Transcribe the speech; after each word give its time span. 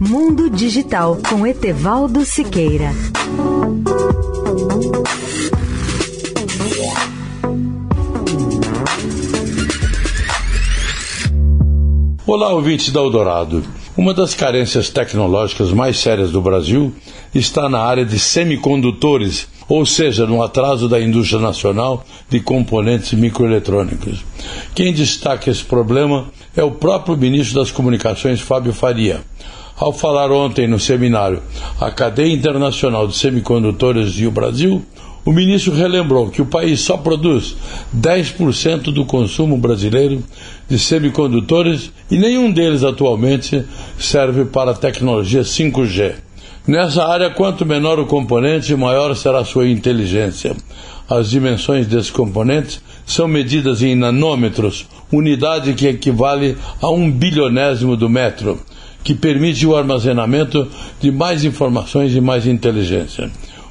Mundo 0.00 0.48
Digital 0.48 1.18
com 1.28 1.44
Etevaldo 1.44 2.24
Siqueira. 2.24 2.92
Olá, 12.24 12.50
ouvintes 12.50 12.92
da 12.92 13.00
Eldorado. 13.00 13.64
Uma 13.96 14.14
das 14.14 14.34
carências 14.34 14.88
tecnológicas 14.88 15.72
mais 15.72 15.98
sérias 15.98 16.30
do 16.30 16.40
Brasil 16.40 16.94
está 17.34 17.68
na 17.68 17.80
área 17.80 18.04
de 18.04 18.20
semicondutores, 18.20 19.48
ou 19.68 19.84
seja, 19.84 20.24
no 20.28 20.40
atraso 20.44 20.88
da 20.88 21.00
indústria 21.00 21.40
nacional 21.40 22.04
de 22.28 22.38
componentes 22.38 23.14
microeletrônicos. 23.14 24.24
Quem 24.76 24.94
destaca 24.94 25.50
esse 25.50 25.64
problema 25.64 26.30
é 26.56 26.62
o 26.62 26.70
próprio 26.70 27.16
ministro 27.16 27.58
das 27.58 27.72
Comunicações, 27.72 28.40
Fábio 28.40 28.72
Faria. 28.72 29.24
Ao 29.80 29.92
falar 29.92 30.32
ontem 30.32 30.66
no 30.66 30.80
seminário 30.80 31.40
A 31.80 31.88
Cadeia 31.88 32.32
Internacional 32.32 33.06
de 33.06 33.16
Semicondutores 33.16 34.18
e 34.18 34.26
o 34.26 34.30
Brasil, 34.30 34.84
o 35.24 35.30
ministro 35.30 35.72
relembrou 35.72 36.30
que 36.30 36.42
o 36.42 36.46
país 36.46 36.80
só 36.80 36.96
produz 36.96 37.56
10% 37.96 38.92
do 38.92 39.04
consumo 39.04 39.56
brasileiro 39.56 40.20
de 40.68 40.80
semicondutores 40.80 41.92
e 42.10 42.18
nenhum 42.18 42.50
deles 42.50 42.82
atualmente 42.82 43.64
serve 43.96 44.46
para 44.46 44.72
a 44.72 44.74
tecnologia 44.74 45.42
5G. 45.42 46.14
Nessa 46.66 47.06
área, 47.06 47.30
quanto 47.30 47.64
menor 47.64 48.00
o 48.00 48.06
componente, 48.06 48.74
maior 48.74 49.14
será 49.14 49.38
a 49.38 49.44
sua 49.44 49.68
inteligência. 49.68 50.56
As 51.08 51.30
dimensões 51.30 51.86
desses 51.86 52.10
componentes 52.10 52.82
são 53.06 53.28
medidas 53.28 53.80
em 53.80 53.94
nanômetros, 53.94 54.88
unidade 55.12 55.72
que 55.74 55.86
equivale 55.86 56.56
a 56.82 56.90
um 56.90 57.08
bilionésimo 57.08 57.96
do 57.96 58.08
metro 58.08 58.58
que 59.02 59.14
permite 59.14 59.66
o 59.66 59.76
armazenamento 59.76 60.68
de 61.00 61.10
mais 61.10 61.44
informações 61.44 62.14
e 62.14 62.20
mais 62.20 62.46
inteligência. 62.46 63.30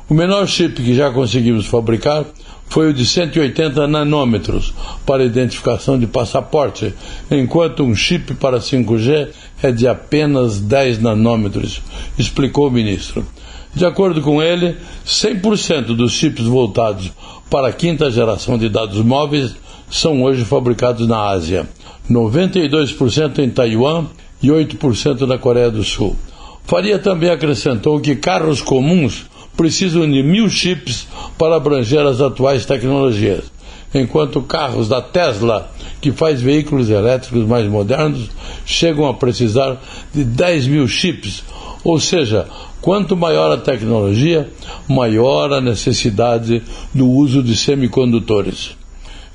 O 0.09 0.13
menor 0.13 0.47
chip 0.47 0.81
que 0.81 0.95
já 0.95 1.11
conseguimos 1.11 1.65
fabricar 1.65 2.25
foi 2.69 2.89
o 2.89 2.93
de 2.93 3.05
180 3.05 3.87
nanômetros 3.87 4.73
para 5.05 5.23
identificação 5.23 5.97
de 5.97 6.07
passaporte, 6.07 6.93
enquanto 7.31 7.83
um 7.83 7.95
chip 7.95 8.33
para 8.35 8.59
5G 8.59 9.29
é 9.63 9.71
de 9.71 9.87
apenas 9.87 10.59
10 10.59 11.01
nanômetros, 11.01 11.81
explicou 12.17 12.67
o 12.67 12.71
ministro. 12.71 13.25
De 13.73 13.85
acordo 13.85 14.21
com 14.21 14.41
ele, 14.41 14.75
100% 15.05 15.95
dos 15.95 16.13
chips 16.13 16.45
voltados 16.45 17.11
para 17.49 17.67
a 17.69 17.73
quinta 17.73 18.09
geração 18.11 18.57
de 18.57 18.69
dados 18.69 19.01
móveis 19.03 19.55
são 19.89 20.23
hoje 20.23 20.43
fabricados 20.43 21.07
na 21.07 21.29
Ásia, 21.29 21.67
92% 22.09 23.39
em 23.39 23.49
Taiwan 23.49 24.05
e 24.41 24.47
8% 24.47 25.21
na 25.21 25.37
Coreia 25.37 25.71
do 25.71 25.83
Sul. 25.83 26.15
Faria 26.63 26.99
também 26.99 27.29
acrescentou 27.29 27.99
que 27.99 28.15
carros 28.15 28.61
comuns 28.61 29.25
precisam 29.55 30.09
de 30.09 30.21
mil 30.21 30.49
chips 30.49 31.07
para 31.37 31.55
abranger 31.55 32.05
as 32.05 32.21
atuais 32.21 32.65
tecnologias, 32.65 33.45
enquanto 33.93 34.41
carros 34.41 34.87
da 34.87 35.01
Tesla, 35.01 35.71
que 35.99 36.11
faz 36.11 36.41
veículos 36.41 36.89
elétricos 36.89 37.45
mais 37.47 37.67
modernos, 37.67 38.29
chegam 38.65 39.07
a 39.07 39.13
precisar 39.13 39.81
de 40.13 40.23
10 40.23 40.67
mil 40.67 40.87
chips. 40.87 41.43
Ou 41.83 41.99
seja, 41.99 42.47
quanto 42.81 43.15
maior 43.15 43.51
a 43.51 43.57
tecnologia, 43.57 44.49
maior 44.87 45.53
a 45.53 45.61
necessidade 45.61 46.61
do 46.93 47.09
uso 47.09 47.41
de 47.41 47.55
semicondutores. 47.55 48.75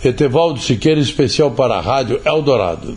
Etevaldo 0.05 0.61
Siqueira, 0.61 1.00
especial 1.00 1.53
para 1.53 1.77
a 1.77 1.81
Rádio 1.81 2.20
Eldorado. 2.25 2.97